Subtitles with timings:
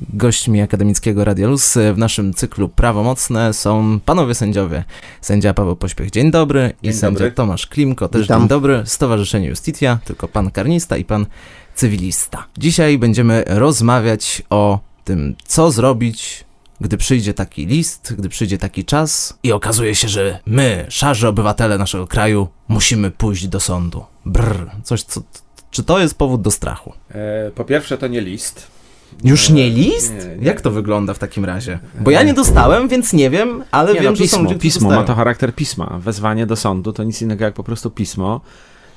[0.00, 4.84] Gośćmi akademickiego Radia Luz w naszym cyklu Prawomocne są panowie sędziowie.
[5.20, 6.72] Sędzia Paweł Pośpiech, dzień dobry.
[6.82, 7.32] Dzień I sędzia dobry.
[7.32, 8.40] Tomasz Klimko, też Witam.
[8.40, 8.82] dzień dobry.
[8.84, 11.26] Stowarzyszenie Justitia, tylko pan karnista i pan
[11.74, 12.46] cywilista.
[12.58, 16.44] Dzisiaj będziemy rozmawiać o tym, co zrobić,
[16.80, 21.78] gdy przyjdzie taki list, gdy przyjdzie taki czas i okazuje się, że my, szarzy obywatele
[21.78, 24.04] naszego kraju, musimy pójść do sądu.
[24.26, 25.22] Brr, coś, co,
[25.70, 26.92] czy to jest powód do strachu?
[27.10, 28.77] E, po pierwsze, to nie list.
[29.24, 30.12] Już E, nie list?
[30.12, 30.46] nie, nie.
[30.46, 31.78] Jak to wygląda w takim razie?
[32.00, 34.58] Bo ja nie dostałem, więc nie wiem, ale Nie, wiem, no, że pismo, są ludzie,
[34.58, 35.98] pismo ma to charakter pisma.
[36.00, 38.40] Wezwanie do sądu to nic innego jak po prostu pismo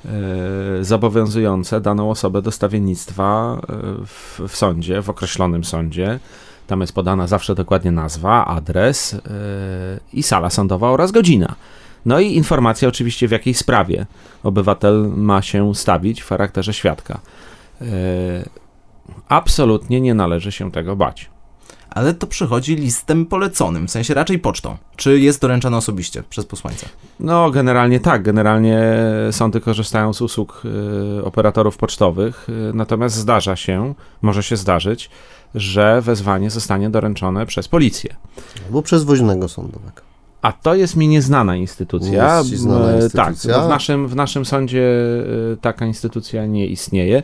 [0.04, 0.08] e,
[0.80, 6.18] zobowiązujące daną osobę do stawiennictwa e, w, w sądzie, w określonym sądzie.
[6.66, 9.18] Tam jest podana zawsze dokładnie nazwa, adres e,
[10.12, 11.54] i sala sądowa oraz godzina.
[12.06, 14.06] No i informacja oczywiście w jakiej sprawie
[14.42, 17.20] obywatel ma się stawić w charakterze świadka.
[19.28, 21.30] Absolutnie nie należy się tego bać.
[21.90, 24.76] Ale to przychodzi listem poleconym, w sensie raczej pocztą.
[24.96, 26.86] Czy jest doręczane osobiście przez posłańca?
[27.20, 28.22] No, generalnie tak.
[28.22, 28.82] Generalnie
[29.30, 30.62] sądy korzystają z usług
[31.20, 35.10] y, operatorów pocztowych, y, natomiast zdarza się, może się zdarzyć,
[35.54, 38.16] że wezwanie zostanie doręczone przez policję.
[38.66, 40.02] Albo przez woźnego sądowego.
[40.42, 42.38] A to jest mi nieznana instytucja.
[42.38, 43.54] Jest ci znana E, instytucja?
[43.54, 44.82] Tak, w naszym, w naszym sądzie
[45.52, 47.22] y, taka instytucja nie istnieje,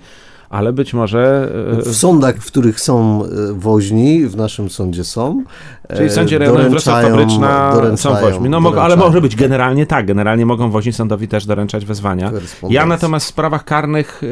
[0.51, 1.53] ale być może.
[1.79, 5.45] y, W sądach, w których są e, woźni, w naszym sądzie są.
[5.89, 8.49] Czyli w e, sądzie rejonowym Wrocław Fabryczna są woźmi.
[8.49, 10.07] No, mogą, ale może być generalnie tak.
[10.07, 12.33] Generalnie mogą woźni sądowi też doręczać wezwania.
[12.71, 14.23] Ja natomiast w sprawach karnych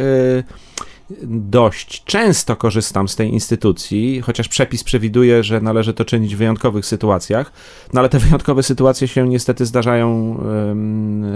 [1.26, 6.86] dość często korzystam z tej instytucji, chociaż przepis przewiduje, że należy to czynić w wyjątkowych
[6.86, 7.52] sytuacjach,
[7.92, 10.38] no ale te wyjątkowe sytuacje się niestety zdarzają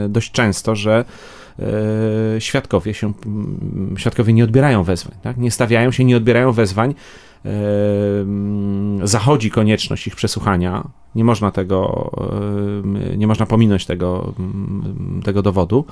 [0.09, 1.05] dość często, że
[2.39, 5.37] świadkowie się, mm, świadkowie nie odbierają wezwań, tak?
[5.37, 6.95] nie stawiają się, nie odbierają wezwań,
[7.47, 10.89] Ym, zachodzi konieczność ich przesłuchania.
[11.15, 12.11] Nie można tego,
[12.85, 15.85] ym, nie można pominąć tego, ym, tego dowodu.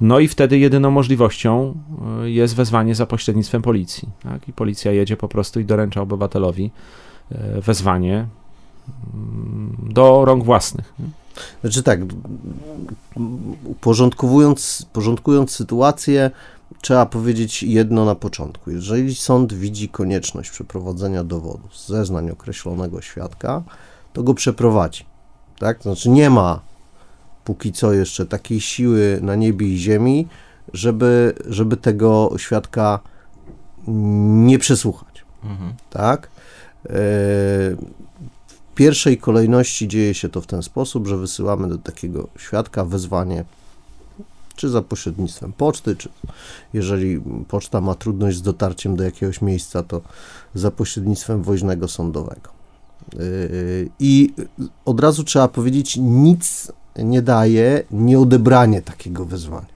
[0.00, 1.74] No i wtedy jedyną możliwością
[2.24, 4.08] jest wezwanie za pośrednictwem policji.
[4.22, 4.48] Tak?
[4.48, 6.70] I policja jedzie po prostu i doręcza obywatelowi
[7.62, 8.26] wezwanie
[9.82, 10.94] do rąk własnych.
[11.60, 12.00] Znaczy tak,
[13.80, 16.30] porządkowując, porządkując sytuację,
[16.80, 18.70] trzeba powiedzieć jedno na początku.
[18.70, 23.62] Jeżeli sąd widzi konieczność przeprowadzenia dowodu z zeznań określonego świadka,
[24.12, 25.04] to go przeprowadzi.
[25.58, 25.82] Tak?
[25.82, 26.60] Znaczy nie ma
[27.44, 30.28] póki co jeszcze takiej siły na niebie i ziemi,
[30.72, 33.00] żeby, żeby tego świadka
[34.46, 35.24] nie przesłuchać.
[35.44, 35.74] Mhm.
[35.90, 36.28] Tak?
[38.76, 43.44] Pierwszej kolejności dzieje się to w ten sposób, że wysyłamy do takiego świadka wezwanie,
[44.56, 46.08] czy za pośrednictwem poczty, czy
[46.72, 50.00] jeżeli poczta ma trudność z dotarciem do jakiegoś miejsca, to
[50.54, 52.50] za pośrednictwem woźnego sądowego.
[53.14, 53.18] E,
[54.00, 54.32] I
[54.84, 59.75] od razu trzeba powiedzieć, nic nie daje nieodebranie takiego wezwania.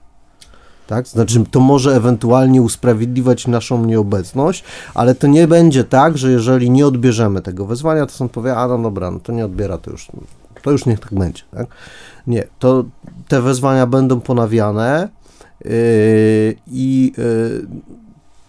[0.91, 1.07] Tak?
[1.07, 4.63] Znaczy, to może ewentualnie usprawiedliwiać naszą nieobecność,
[4.93, 8.67] ale to nie będzie tak, że jeżeli nie odbierzemy tego wezwania, to sąd powie, a
[8.67, 10.07] no dobra, no to nie odbiera, to już,
[10.63, 11.43] to już niech tak będzie.
[11.51, 11.67] Tak?
[12.27, 12.85] Nie, to
[13.27, 15.09] te wezwania będą ponawiane
[15.65, 15.71] yy,
[16.67, 17.67] i yy,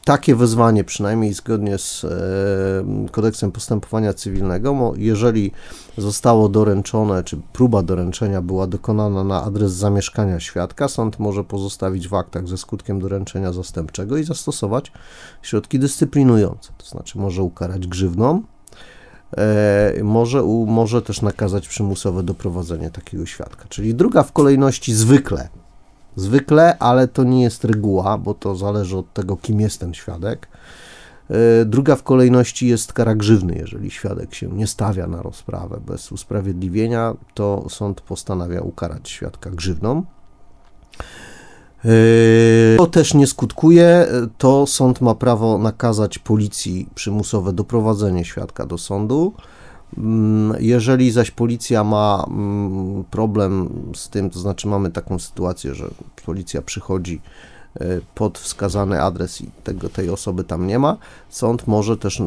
[0.05, 2.11] takie wezwanie, przynajmniej zgodnie z yy,
[3.11, 5.53] kodeksem postępowania cywilnego, jeżeli
[5.99, 12.15] zostało doręczone, czy próba doręczenia była dokonana na adres zamieszkania świadka, sąd może pozostawić w
[12.15, 14.93] aktach ze skutkiem doręczenia zastępczego i zastosować
[15.43, 18.43] środki dyscyplinujące, to znaczy może ukarać grzywną,
[19.37, 23.65] e, może, może też nakazać przymusowe doprowadzenie takiego świadka.
[23.69, 25.49] Czyli druga w kolejności zwykle,
[26.17, 30.49] zwykle, ale to nie jest reguła, bo to zależy od tego, kim jest ten świadek.
[31.31, 33.55] E, Druga w kolejności jest kara grzywny.
[33.55, 40.03] Jeżeli świadek się nie stawia na rozprawę bez usprawiedliwienia, to sąd postanawia ukarać świadka grzywną.
[41.85, 44.07] E, To też nie skutkuje,
[44.39, 49.33] to sąd ma prawo nakazać policji przymusowe doprowadzenie świadka do sądu.
[49.99, 55.89] Mm, Jeżeli zaś policja ma mm, problem z tym, to znaczy mamy taką sytuację, że
[56.27, 57.21] policja przychodzi
[57.81, 57.85] e,
[58.15, 60.97] pod wskazany adres i tego, tej osoby tam nie ma,
[61.29, 62.25] sąd może też e,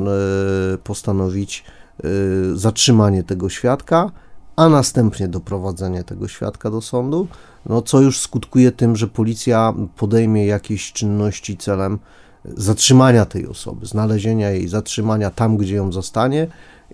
[0.83, 1.63] postanowić
[2.03, 2.07] e,
[2.55, 4.11] zatrzymanie tego świadka,
[4.55, 7.27] a następnie doprowadzenie tego świadka do sądu,
[7.65, 11.99] no co już skutkuje tym, że policja podejmie jakieś czynności celem
[12.57, 16.47] zatrzymania tej osoby, znalezienia jej, zatrzymania tam, gdzie ją zastanie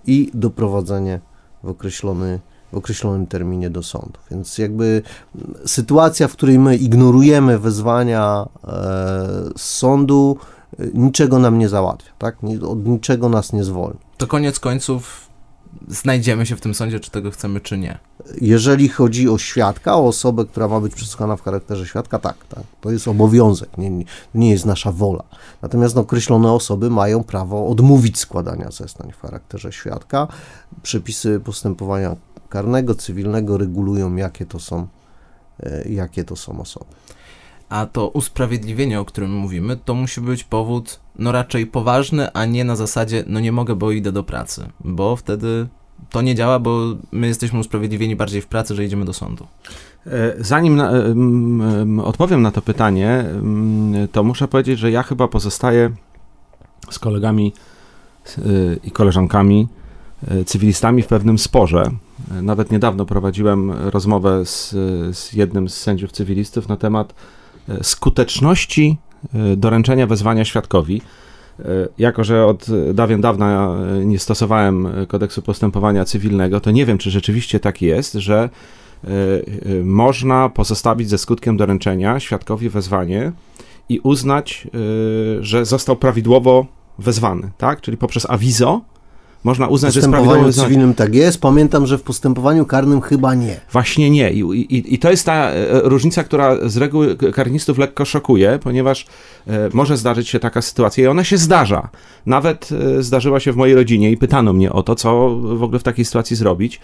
[0.06, 1.20] i doprowadzenie
[1.62, 2.40] w określony
[2.72, 4.18] w określonym terminie do sądu.
[4.30, 5.02] Więc jakby
[5.66, 8.68] sytuacja, w której my ignorujemy wezwania e,
[9.56, 10.36] z sądu,
[10.80, 12.36] y, niczego nam nie załatwia, tak?
[12.68, 13.98] Od niczego nas nie zwolni.
[14.16, 15.31] To koniec końców
[15.88, 17.98] znajdziemy się w tym sądzie, czy tego chcemy, czy nie.
[18.40, 22.64] Jeżeli chodzi o świadka, o osobę, która ma być przesłuchana w charakterze świadka, tak, tak.
[22.80, 24.04] To jest obowiązek, nie,
[24.34, 25.22] nie, jest nasza wola.
[25.62, 30.28] Natomiast określone osoby mają prawo odmówić składania zeznań w charakterze świadka.
[30.82, 32.16] Przepisy postępowania
[32.48, 34.86] karnego, cywilnego regulują, jakie to są,
[35.62, 36.86] e, jakie to są osoby.
[37.72, 42.64] A to usprawiedliwienie, o którym mówimy, to musi być powód, no raczej poważny, a nie
[42.64, 44.68] na zasadzie, no nie mogę, bo idę do pracy.
[44.84, 45.66] Bo wtedy
[46.10, 46.80] to nie działa, bo
[47.12, 49.46] my jesteśmy usprawiedliwieni bardziej w pracy, że idziemy do sądu.
[50.06, 53.24] E, Zanim na, em, odpowiem na to pytanie,
[54.12, 55.90] to muszę powiedzieć, że ja chyba pozostaję
[56.90, 57.52] z kolegami
[58.38, 59.68] y, i koleżankami
[60.46, 61.90] cywilistami w pewnym sporze.
[62.30, 64.70] E, Nawet niedawno prowadziłem rozmowę z,
[65.16, 67.41] z jednym z sędziów cywilistów na temat e,
[67.82, 68.96] skuteczności
[69.34, 71.02] e, doręczenia wezwania świadkowi.
[71.58, 71.64] E,
[71.98, 76.98] Jako, że od dawien dawna e, nie stosowałem e, kodeksu postępowania cywilnego, to nie wiem,
[76.98, 78.48] czy rzeczywiście tak jest, że
[79.04, 83.32] e, e, można pozostawić ze skutkiem doręczenia świadkowi wezwanie
[83.88, 86.66] i uznać, e, że został prawidłowo
[86.98, 87.80] wezwany, tak?
[87.80, 88.80] Czyli poprzez awizo
[89.44, 90.68] można W uznać, że jest prawidłowo postępowaniu wezwany.
[90.68, 91.40] cywilnym tak jest.
[91.40, 93.60] Pamiętam, że w postępowaniu karnym chyba nie.
[93.72, 94.32] Właśnie nie.
[94.32, 99.06] I, i, I to jest ta e, różnica, która z reguły karnistów lekko szokuje, ponieważ
[99.46, 101.88] e, może zdarzyć się taka sytuacja i ona się zdarza.
[102.26, 102.68] Nawet
[102.98, 105.82] e, zdarzyła się w mojej rodzinie i pytano mnie o to, co w ogóle w
[105.82, 106.80] takiej sytuacji zrobić.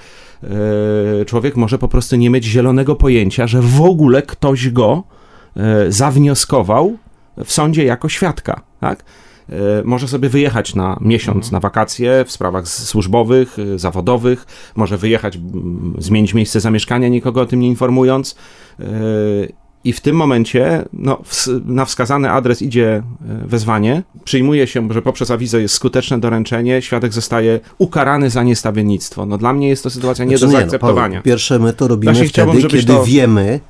[1.20, 5.02] E, człowiek może po prostu nie mieć zielonego pojęcia, że w ogóle ktoś go
[5.56, 6.96] e, zawnioskował
[7.44, 9.04] w sądzie jako świadka, tak?
[9.50, 9.54] E,
[9.84, 14.46] Może sobie wyjechać na miesiąc na wakacje w sprawach służbowych, e, zawodowych,
[14.76, 15.38] może wyjechać,
[15.98, 18.36] zmienić miejsce zamieszkania, nikogo o tym nie informując.
[18.80, 18.84] E,
[19.84, 21.22] I w tym momencie no,
[21.64, 23.02] na wskazany adres idzie e,
[23.46, 29.26] wezwanie, przyjmuje się, że poprzez awizo jest skuteczne doręczenie, świadek zostaje ukarany za niestawiennictwo.
[29.26, 31.08] No dla mnie jest to sytuacja nie do Znaczy, no, zaakceptowania.
[31.08, 33.60] Paweł, pierwsze my to robimy wtedy, kiedy to- wiemy,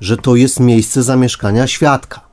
[0.00, 2.27] że to jest miejsce zamieszkania świadka.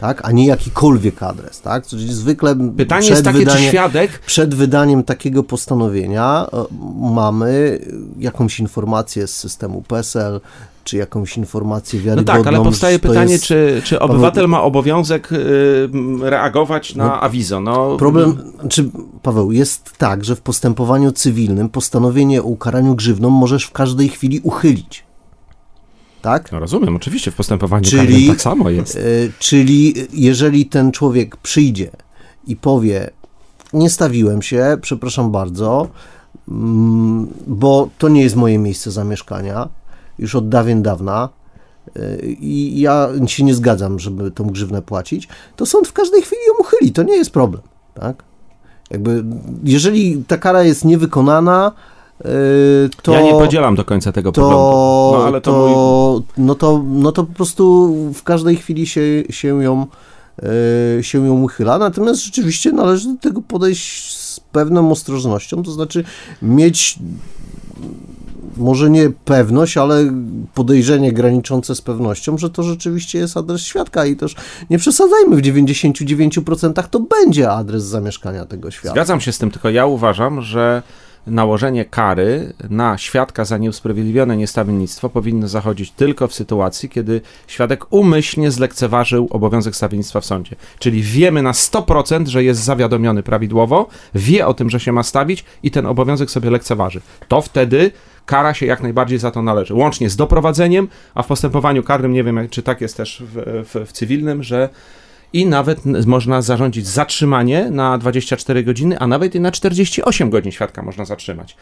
[0.00, 1.86] Tak, a nie jakikolwiek adres, tak?
[1.86, 6.64] Czyli zwykle Pytanie jest takie, wydanie- czy świadek Przed wydaniem takiego postanowienia e,
[7.14, 7.78] mamy
[8.18, 10.40] jakąś informację z systemu PESEL,
[10.84, 12.44] czy jakąś informację No wiarygodną.
[12.44, 15.88] tak, ale powstaje pytanie, jest czy, czy obywatel ma obowiązek y,
[16.22, 17.60] reagować na No, awizo.
[17.60, 18.90] No, Problem, czy
[19.22, 24.40] Paweł, jest tak, że w postępowaniu cywilnym postanowienie o ukaraniu grzywną możesz w każdej chwili
[24.42, 25.05] uchylić.
[26.26, 26.52] Tak?
[26.52, 28.96] No rozumiem, oczywiście w postępowaniu Czyli- tak samo jest.
[28.96, 29.00] E,
[29.38, 31.90] Czyli jeżeli ten człowiek przyjdzie
[32.46, 33.10] i powie,
[33.72, 35.88] nie stawiłem się, przepraszam bardzo,
[36.48, 39.68] mm, bo to nie jest moje miejsce zamieszkania,
[40.18, 41.28] już od dawien dawna
[41.96, 46.42] e, i ja się nie zgadzam, żeby tą grzywnę płacić, to sąd w każdej chwili
[46.48, 47.62] ją uchyli, to nie jest problem,
[47.94, 48.22] tak?
[48.90, 49.24] Jakby,
[49.64, 51.72] jeżeli ta kara jest niewykonana,
[53.02, 55.18] to ja nie podzielam do końca tego to, poglądu.
[55.18, 55.72] No ale to, mój...
[55.72, 59.86] to, no to, no to po prostu w każdej chwili się, się, ją,
[60.98, 61.78] e, się ją uchyla.
[61.78, 66.04] Natomiast rzeczywiście należy do tego podejść z pewną ostrożnością, to znaczy
[66.42, 66.98] mieć
[68.56, 70.12] może nie pewność, ale
[70.54, 74.34] podejrzenie graniczące z pewnością, że to rzeczywiście jest adres świadka i też
[74.70, 78.90] nie przesadzajmy, w 99% to będzie adres zamieszkania tego świadka.
[78.90, 80.82] Zgadzam się z tym, tylko ja uważam, że
[81.26, 88.50] nałożenie kary na świadka za nieusprawiedliwione niestawiennictwo powinno zachodzić tylko w sytuacji, kiedy świadek umyślnie
[88.50, 90.56] zlekceważył obowiązek stawiennictwa w sądzie.
[90.78, 95.44] Czyli wiemy na 100%, że jest zawiadomiony prawidłowo, wie o tym, że się ma stawić
[95.62, 97.00] i ten obowiązek sobie lekceważy.
[97.28, 97.90] To wtedy
[98.26, 99.74] kara się jak najbardziej za to należy.
[99.74, 103.88] Łącznie z doprowadzeniem, a w postępowaniu karnym, nie wiem, czy tak jest też w, w,
[103.88, 104.68] w cywilnym, że
[105.32, 110.82] i nawet można zarządzić zatrzymanie na 24 godziny, a nawet i na 48 godzin świadka
[110.82, 111.56] można zatrzymać.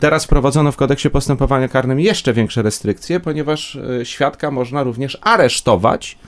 [0.00, 6.18] Teraz wprowadzono w kodeksie postępowania karnym jeszcze większe restrykcje, ponieważ e, świadka można również aresztować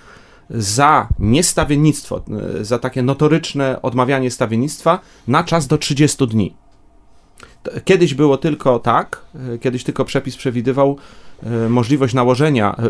[0.51, 2.25] za niestawiennictwo,
[2.61, 6.55] e, za takie notoryczne odmawianie stawiennictwa na czas do 30 dni.
[7.85, 9.23] Kiedyś było tylko tak,
[9.55, 10.99] e, kiedyś tylko przepis przewidywał
[11.69, 12.83] możliwość nałożenia e,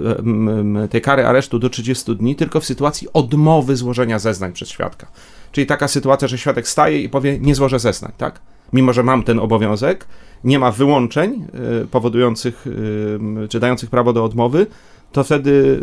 [0.82, 5.06] e, tej kary aresztu do 30 dni tylko w sytuacji odmowy złożenia zeznań przez świadka.
[5.52, 8.40] Czyli taka sytuacja, że świadek staje i powie nie złożę zeznań, tak?
[8.72, 10.06] Mimo, że mam ten obowiązek,
[10.44, 11.46] nie ma wyłączeń
[11.82, 12.66] e, powodujących,
[13.44, 14.66] e, czy dających prawo do odmowy,
[15.12, 15.82] to wtedy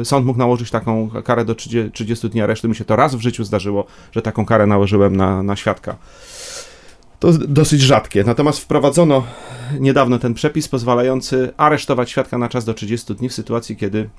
[0.00, 2.68] e, sąd mógł nałożyć taką karę do 30, 30 dni aresztu.
[2.68, 5.96] Mi się to raz w życiu zdarzyło, że taką karę nałożyłem na, na świadka.
[7.22, 8.24] To dosyć rzadkie.
[8.24, 9.24] Natomiast wprowadzono
[9.80, 14.10] niedawno ten przepis pozwalający aresztować świadka na czas do 30 dni w sytuacji, kiedy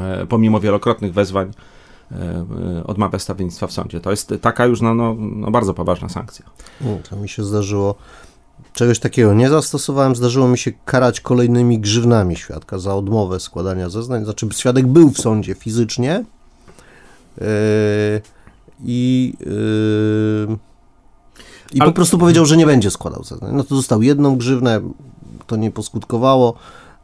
[0.00, 1.50] e, pomimo wielokrotnych wezwań
[2.84, 4.00] odmawia stawiennictwa w sądzie.
[4.00, 6.46] To jest taka już no, no, no bardzo poważna sankcja.
[7.10, 7.94] To mi się zdarzyło
[8.72, 10.16] Czegoś takiego nie zastosowałem.
[10.16, 14.24] Zdarzyło mi się karać kolejnymi grzywnami świadka za odmowę składania zeznań.
[14.24, 16.24] Znaczy, świadek był w sądzie fizycznie
[18.84, 19.34] i,
[21.76, 21.90] i Ale...
[21.90, 23.50] po prostu powiedział, że nie będzie składał zeznań.
[23.54, 24.80] No to dostał jedną grzywnę,
[25.46, 26.54] to nie poskutkowało.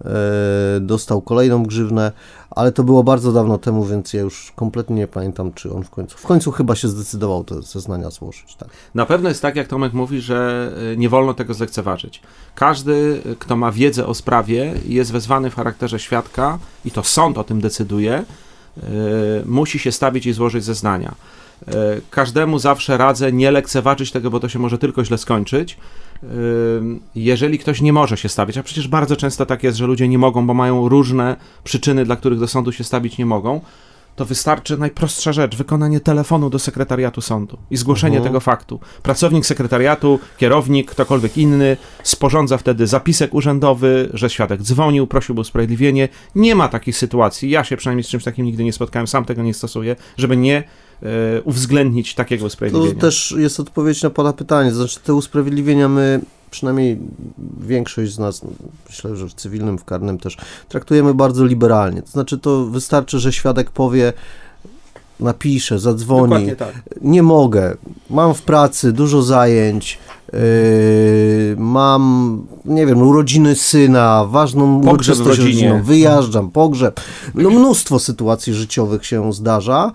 [0.05, 2.13] E, dostał kolejną grzywnę,
[2.51, 5.91] ale to było bardzo dawno temu, więc ja już kompletnie nie pamiętam, czy on w
[5.91, 8.55] końcu, w końcu chyba się zdecydował te zeznania złożyć.
[8.55, 8.69] Tak.
[8.95, 12.23] Na pewno jest tak, jak Tomek mówi, że e, nie wolno tego zlekceważyć.
[12.55, 17.45] Każdy, kto ma wiedzę o sprawie, jest wezwany w charakterze świadka i to sąd o
[17.45, 18.83] tym decyduje, e,
[19.47, 21.15] musi się stawić i złożyć zeznania.
[22.11, 25.79] Każdemu zawsze radzę nie lekceważyć tego, bo to się może tylko źle skończyć
[27.15, 30.19] jeżeli ktoś nie może się stawić, a przecież bardzo często tak jest, że ludzie nie
[30.19, 33.61] mogą, bo mają różne przyczyny, dla których do sądu się stawić nie mogą,
[34.17, 38.33] to wystarczy najprostsza rzecz, wykonanie telefonu do sekretariatu sądu i zgłoszenie mhm.
[38.33, 38.81] tego faktu.
[39.03, 46.09] Pracownik sekretariatu, kierownik, ktokolwiek inny sporządza wtedy zapisek urzędowy, że świadek dzwonił, prosił o usprawiedliwienie.
[46.35, 49.43] Nie ma takich sytuacji, ja się przynajmniej z czymś takim nigdy nie spotkałem, sam tego
[49.43, 50.65] nie stosuję, żeby nie E,
[51.45, 52.95] uwzględnić takiego usprawiedliwienia.
[52.95, 54.73] To też jest odpowiedź na Pana pytanie.
[54.73, 56.99] Znaczy, te usprawiedliwienia my, przynajmniej
[57.61, 58.41] większość z nas,
[58.89, 60.37] myślę, że w cywilnym, w karnym też,
[60.69, 62.03] traktujemy bardzo liberalnie.
[62.03, 64.13] To znaczy, to wystarczy, że świadek powie,
[65.21, 66.57] napisze, zadzwoni.
[66.57, 66.83] Tak.
[67.01, 67.77] Nie mogę,
[68.11, 69.99] mam w pracy dużo zajęć,
[71.57, 77.01] mam, nie wiem, urodziny syna, ważną pogrzeb uroczystość rodziną, wyjażdżam, pogrzeb.
[77.35, 79.93] No mnóstwo sytuacji życiowych się zdarza.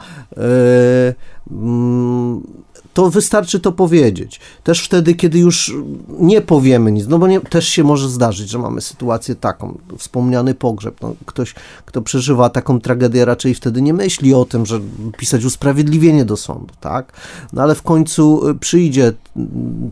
[2.97, 4.39] To wystarczy to powiedzieć.
[4.63, 5.73] Też wtedy, kiedy już
[6.19, 10.53] nie powiemy nic, no bo nie, też się może zdarzyć, że mamy sytuację taką, wspomniany
[10.53, 11.01] pogrzeb.
[11.01, 14.79] No, ktoś, kto przeżywa taką tragedię, raczej wtedy nie myśli o tym, że
[15.17, 17.13] pisać usprawiedliwienie do sądu, tak?
[17.53, 19.13] No ale w końcu y, przyjdzie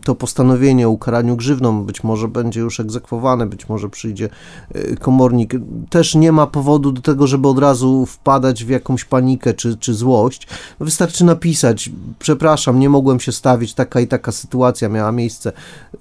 [0.04, 4.28] to postanowienie o ukaraniu grzywną, być może będzie już egzekwowane, być może przyjdzie
[4.76, 5.54] y, komornik.
[5.90, 9.94] Też nie ma powodu do tego, żeby od razu wpadać w jakąś panikę czy, czy
[9.94, 10.48] złość.
[10.80, 15.52] No, wystarczy napisać, przepraszam, nie mogłem się stawić, taka i taka sytuacja miała miejsce,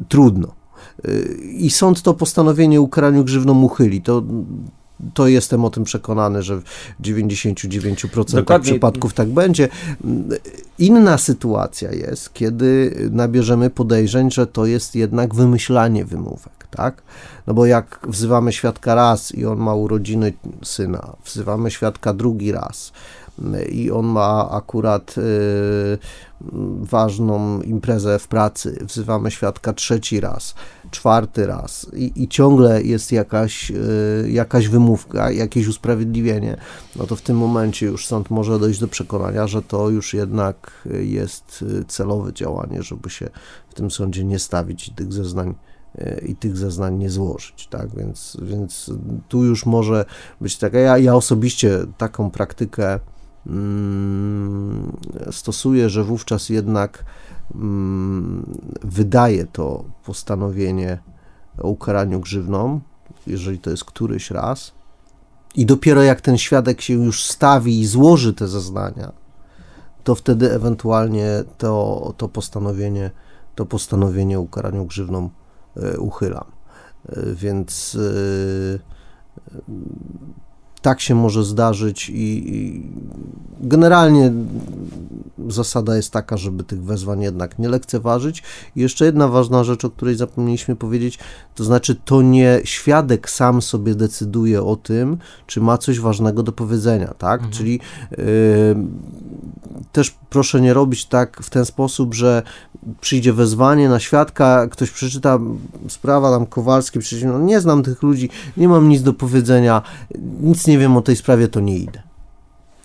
[0.09, 0.47] trudno.
[1.57, 4.01] I sąd to postanowienie ukaraniu grzywną uchyli.
[4.01, 4.23] To,
[5.13, 6.63] to jestem o tym przekonany, że w
[7.01, 8.71] 99% Dokładnie.
[8.71, 9.69] przypadków tak będzie.
[10.79, 17.03] Inna sytuacja jest, kiedy nabierzemy podejrzeń, że to jest jednak wymyślanie wymówek, tak?
[17.47, 20.33] No bo jak wzywamy świadka raz i on ma urodziny
[20.63, 22.91] syna, wzywamy świadka drugi raz,
[23.69, 25.97] i on ma akurat y,
[26.81, 30.55] ważną imprezę w pracy, wzywamy świadka trzeci raz,
[30.91, 36.57] czwarty raz i, i ciągle jest jakaś, y, jakaś wymówka, jakieś usprawiedliwienie,
[36.95, 40.87] no to w tym momencie już sąd może dojść do przekonania, że to już jednak
[40.99, 43.29] jest celowe działanie, żeby się
[43.69, 45.55] w tym sądzie nie stawić i tych zeznań
[46.25, 48.91] i tych zeznań nie złożyć, tak, więc, więc
[49.27, 50.05] tu już może
[50.41, 52.99] być taka, ja, ja osobiście taką praktykę
[55.31, 57.05] stosuje, że wówczas jednak
[57.55, 60.99] mm, wydaje to postanowienie
[61.57, 62.81] o ukaraniu grzywną,
[63.27, 64.71] jeżeli to jest któryś raz,
[65.55, 69.11] i dopiero jak ten świadek się już stawi i złoży te zeznania,
[70.03, 73.11] to wtedy ewentualnie to, to postanowienie,
[73.55, 75.29] to postanowienie o ukaraniu grzywną
[75.77, 76.45] e, uchylam.
[77.09, 78.95] E, więc e,
[80.85, 82.83] tak się może zdarzyć i, i
[83.61, 84.31] generalnie
[85.49, 88.43] zasada jest taka, żeby tych wezwań jednak nie lekceważyć.
[88.75, 91.19] I jeszcze jedna ważna rzecz, o której zapomnieliśmy powiedzieć,
[91.55, 96.51] to znaczy to nie świadek sam sobie decyduje o tym, czy ma coś ważnego do
[96.51, 97.41] powiedzenia, tak?
[97.41, 97.53] Mhm.
[97.53, 97.79] Czyli
[98.11, 98.75] y,
[99.91, 102.43] też proszę nie robić tak w ten sposób, że
[103.01, 105.39] przyjdzie wezwanie na świadka, ktoś przeczyta
[105.87, 109.81] sprawa tam Kowalski, przecież no, nie znam tych ludzi, nie mam nic do powiedzenia,
[110.41, 112.05] nic nie wiem o tej sprawie, to nie idę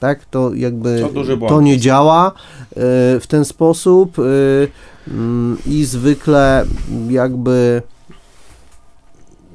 [0.01, 0.25] tak?
[0.25, 2.75] To jakby to, to nie działa y,
[3.21, 4.69] w ten sposób y,
[5.09, 6.65] mm, i zwykle
[7.09, 7.83] jakby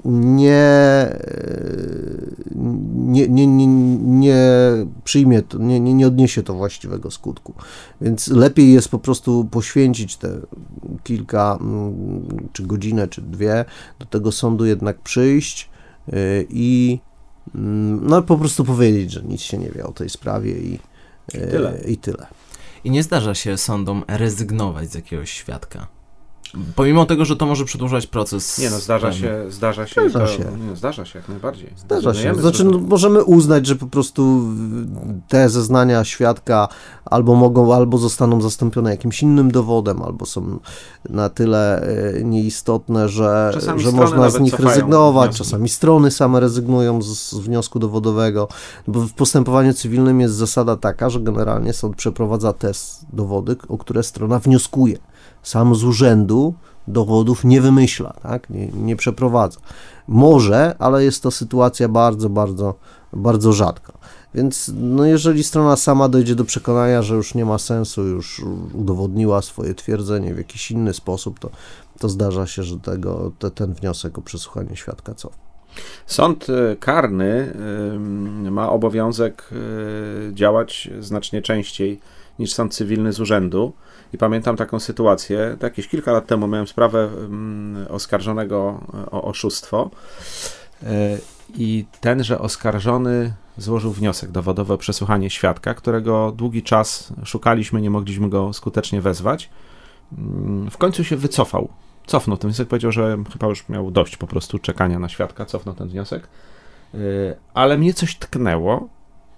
[0.06, 1.10] nie,
[2.96, 4.46] nie, nie, nie, nie
[5.04, 7.54] przyjmie to, nie, nie, nie odniesie to właściwego skutku.
[8.02, 10.30] Więc lepiej jest po prostu poświęcić te
[11.04, 13.66] kilka, mm, czy godzinę, czy dwie
[14.00, 15.70] do tego sądu jednak przyjść
[16.50, 17.00] i
[17.54, 20.80] no po prostu powiedzieć, że nic się nie wie o tej sprawie i, I
[21.32, 21.80] tyle.
[21.88, 22.28] I, tyle.
[22.84, 25.88] I nie zdarza się sądom rezygnować z jakiegoś świadka.
[26.76, 28.58] Pomimo tego, że to może przedłużać proces.
[28.58, 30.10] Nie no, zdarza ten- się, zdarza się.
[30.10, 30.44] Zdarza to, się.
[30.70, 31.74] Nie, zdarza się jak najbardziej.
[31.78, 32.36] Zdarza się.
[32.36, 34.42] Znaczy, no, możemy uznać, że po prostu
[35.28, 36.68] te zeznania świadka
[37.06, 40.60] albo mogą, albo zostaną zastąpione jakimś innym dowodem, albo są
[41.10, 45.30] na tyle y, nieistotne, że, Czasami że można z nich cofają rezygnować.
[45.30, 45.44] wnioski.
[45.44, 48.48] Czasami strony same rezygnują z, z wniosku dowodowego,
[48.88, 54.04] bo w postępowaniu cywilnym jest zasada taka, że generalnie sąd przeprowadza test dowody, o które
[54.04, 54.98] strona wnioskuje.
[55.46, 56.54] Sam z urzędu
[56.88, 58.50] dowodów nie wymyśla, tak?
[58.50, 59.60] nie, nie przeprowadza.
[60.08, 62.76] Może, ale jest to sytuacja bardzo, bardzo,
[63.14, 63.94] bardzo rzadka.
[64.36, 68.42] Więc no jeżeli strona sama dojdzie do przekonania, że już nie ma sensu, już
[68.74, 71.50] udowodniła swoje twierdzenie w jakiś inny sposób, to,
[72.00, 75.38] to zdarza się, że tego, te, ten wniosek o przesłuchanie świadka cofa.
[76.06, 77.54] Sąd y, karny
[78.52, 82.00] ma obowiązek y, działać znacznie częściej
[82.40, 83.74] niż sąd cywilny z urzędu.
[84.14, 89.92] I pamiętam taką sytuację, to jakieś kilka lat temu miałem sprawę ym, oskarżonego o oszustwo.
[90.84, 90.88] Y,
[91.58, 98.30] I tenże oskarżony złożył wniosek dowodowy o przesłuchanie świadka, którego długi czas szukaliśmy, nie mogliśmy
[98.30, 99.50] go skutecznie wezwać.
[100.18, 101.70] Ym, W końcu się wycofał
[102.06, 105.76] cofnął ten wniosek, powiedział, że chyba już miał dość po prostu czekania na świadka, cofnął
[105.76, 106.28] ten wniosek,
[106.94, 108.88] Yy, ale mnie coś tknęło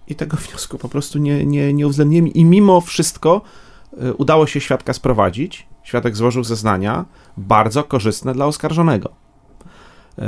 [0.07, 3.41] i tego wniosku po prostu nie, nie, nie uwzględniłem i mimo wszystko
[3.97, 7.05] yy, udało się świadka sprowadzić, świadek złożył zeznania,
[7.37, 9.09] bardzo korzystne dla oskarżonego.
[10.17, 10.23] Yy,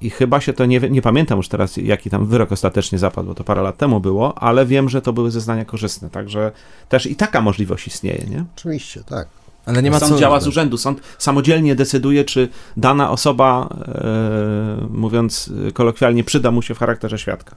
[0.00, 3.34] I chyba się to nie, nie pamiętam już teraz, jaki tam wyrok ostatecznie zapadł, bo
[3.34, 6.52] to parę lat temu było, ale wiem, że to były zeznania korzystne, także
[6.88, 8.44] też i taka możliwość istnieje, nie?
[8.56, 9.28] Oczywiście, tak.
[9.66, 10.18] Ale nie ma sąd co.
[10.18, 10.78] działa z urzędu.
[10.78, 17.56] Sąd samodzielnie decyduje, czy dana osoba, e, mówiąc kolokwialnie, przyda mu się w charakterze świadka.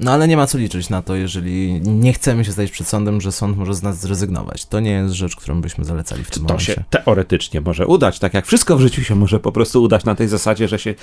[0.00, 3.20] No ale nie ma co liczyć na to, jeżeli nie chcemy się stać przed sądem,
[3.20, 4.64] że sąd może z nas zrezygnować.
[4.64, 6.72] To nie jest rzecz, którą byśmy zalecali w tym To momencie.
[6.74, 10.14] się teoretycznie może udać, tak jak wszystko w życiu się może po prostu udać na
[10.14, 10.94] tej zasadzie, że się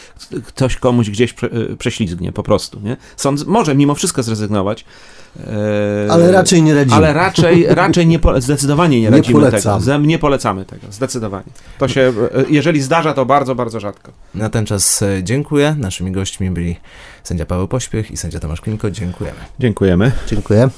[0.45, 2.79] ktoś komuś gdzieś prze, e, prześlizgnie po prostu.
[2.79, 2.97] Nie?
[3.17, 4.85] Sąd może mimo wszystko zrezygnować.
[5.39, 6.95] e, Ale raczej nie radzimy.
[6.95, 9.85] Ale raczej, raczej nie, po- zdecydowanie nie Nie radzimy polecamy.
[9.85, 9.97] tego.
[9.97, 11.49] Nie polecamy tego, zdecydowanie.
[11.77, 14.11] To się, e, jeżeli zdarza, to bardzo, bardzo rzadko.
[14.35, 15.75] Na ten czas e, dziękuję.
[15.79, 16.75] Naszymi gośćmi byli
[17.23, 18.91] sędzia Paweł Pośpiech i sędzia Tomasz Klimko.
[18.91, 19.39] Dziękujemy.
[19.59, 20.11] Dziękujemy.
[20.27, 20.69] Dziękuję.